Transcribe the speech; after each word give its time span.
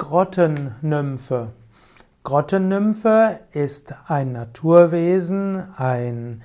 Grottennymphe. 0.00 1.52
Grottennymphe 2.24 3.38
ist 3.52 3.94
ein 4.08 4.32
Naturwesen, 4.32 5.62
ein 5.76 6.40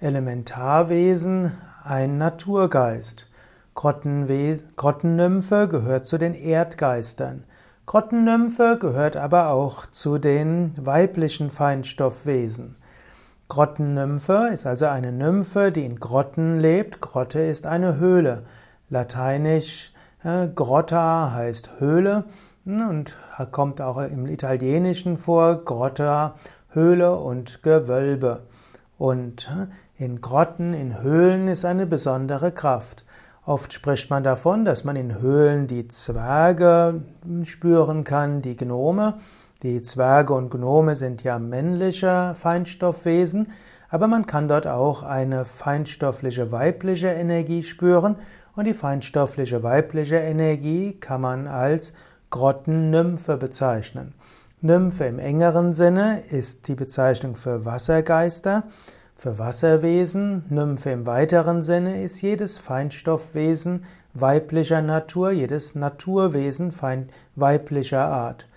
Elementarwesen, 0.00 1.50
ein 1.82 2.16
Naturgeist. 2.16 3.26
Grottennymphe 3.74 5.66
gehört 5.66 6.06
zu 6.06 6.16
den 6.16 6.32
Erdgeistern. 6.32 7.42
Grottennymphe 7.86 8.78
gehört 8.80 9.16
aber 9.16 9.48
auch 9.48 9.84
zu 9.86 10.18
den 10.18 10.72
weiblichen 10.80 11.50
Feinstoffwesen. 11.50 12.76
Grottennymphe 13.48 14.50
ist 14.52 14.64
also 14.64 14.86
eine 14.86 15.10
Nymphe, 15.10 15.72
die 15.72 15.84
in 15.84 15.98
Grotten 15.98 16.60
lebt. 16.60 17.00
Grotte 17.00 17.40
ist 17.40 17.66
eine 17.66 17.96
Höhle. 17.96 18.44
Lateinisch 18.90 19.92
äh, 20.22 20.46
Grotta 20.46 21.32
heißt 21.34 21.80
Höhle 21.80 22.26
und 22.64 23.16
kommt 23.50 23.80
auch 23.80 23.98
im 23.98 24.26
Italienischen 24.26 25.18
vor, 25.18 25.64
Grotta, 25.64 26.34
Höhle 26.70 27.16
und 27.16 27.62
Gewölbe. 27.62 28.42
Und 28.98 29.50
in 29.98 30.20
Grotten, 30.20 30.74
in 30.74 31.02
Höhlen 31.02 31.48
ist 31.48 31.64
eine 31.64 31.86
besondere 31.86 32.52
Kraft. 32.52 33.04
Oft 33.44 33.72
spricht 33.72 34.10
man 34.10 34.22
davon, 34.22 34.64
dass 34.64 34.84
man 34.84 34.94
in 34.94 35.20
Höhlen 35.20 35.66
die 35.66 35.88
Zwerge 35.88 37.02
spüren 37.42 38.04
kann, 38.04 38.40
die 38.40 38.56
Gnome. 38.56 39.14
Die 39.64 39.82
Zwerge 39.82 40.32
und 40.32 40.50
Gnome 40.50 40.94
sind 40.94 41.24
ja 41.24 41.40
männliche 41.40 42.34
Feinstoffwesen, 42.36 43.50
aber 43.88 44.06
man 44.06 44.26
kann 44.26 44.46
dort 44.46 44.66
auch 44.68 45.02
eine 45.02 45.44
feinstoffliche 45.44 46.52
weibliche 46.52 47.08
Energie 47.08 47.64
spüren 47.64 48.16
und 48.54 48.66
die 48.66 48.74
feinstoffliche 48.74 49.62
weibliche 49.62 50.16
Energie 50.16 50.92
kann 51.00 51.20
man 51.20 51.46
als 51.46 51.94
Grottennymphe 52.32 53.36
bezeichnen. 53.36 54.14
Nymphe 54.62 55.04
im 55.04 55.18
engeren 55.18 55.74
Sinne 55.74 56.22
ist 56.30 56.66
die 56.66 56.74
Bezeichnung 56.74 57.36
für 57.36 57.66
Wassergeister, 57.66 58.64
für 59.16 59.38
Wasserwesen. 59.38 60.44
Nymphe 60.48 60.90
im 60.92 61.04
weiteren 61.04 61.62
Sinne 61.62 62.02
ist 62.02 62.22
jedes 62.22 62.56
Feinstoffwesen 62.56 63.84
weiblicher 64.14 64.80
Natur, 64.80 65.30
jedes 65.30 65.74
Naturwesen 65.74 66.72
weiblicher 67.36 68.06
Art. 68.06 68.48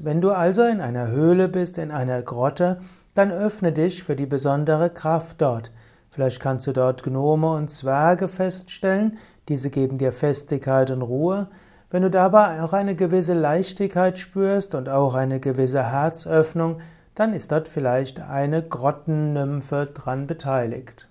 Wenn 0.00 0.20
du 0.20 0.30
also 0.30 0.62
in 0.62 0.82
einer 0.82 1.08
Höhle 1.08 1.48
bist, 1.48 1.78
in 1.78 1.90
einer 1.92 2.20
Grotte, 2.20 2.78
dann 3.14 3.32
öffne 3.32 3.72
dich 3.72 4.04
für 4.04 4.16
die 4.16 4.26
besondere 4.26 4.90
Kraft 4.90 5.40
dort. 5.40 5.70
Vielleicht 6.10 6.40
kannst 6.40 6.66
du 6.66 6.72
dort 6.72 7.02
Gnome 7.02 7.54
und 7.54 7.70
Zwerge 7.70 8.28
feststellen, 8.28 9.16
diese 9.48 9.70
geben 9.70 9.96
dir 9.96 10.12
Festigkeit 10.12 10.90
und 10.90 11.02
Ruhe. 11.02 11.48
Wenn 11.94 12.02
du 12.02 12.10
dabei 12.10 12.60
auch 12.60 12.72
eine 12.72 12.96
gewisse 12.96 13.34
Leichtigkeit 13.34 14.18
spürst 14.18 14.74
und 14.74 14.88
auch 14.88 15.14
eine 15.14 15.38
gewisse 15.38 15.92
Herzöffnung, 15.92 16.78
dann 17.14 17.32
ist 17.32 17.52
dort 17.52 17.68
vielleicht 17.68 18.18
eine 18.18 18.64
Grottennymphe 18.64 19.86
dran 19.94 20.26
beteiligt. 20.26 21.08